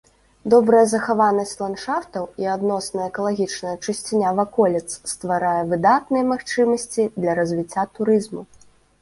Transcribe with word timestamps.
Добрая 0.51 0.85
захаванасць 0.91 1.51
ландшафтаў 1.59 2.25
і 2.43 2.47
адносная 2.53 3.05
экалагічная 3.11 3.75
чысціня 3.83 4.33
ваколіц 4.41 4.83
стварае 5.13 5.61
выдатныя 5.75 6.23
магчымасці 6.33 7.03
для 7.21 7.39
развіцця 7.43 7.87
турызму. 8.01 8.41